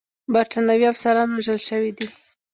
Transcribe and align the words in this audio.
برټانوي 0.33 0.85
افسران 0.91 1.29
وژل 1.33 1.59
شوي 1.69 1.91
دي. 1.97 2.07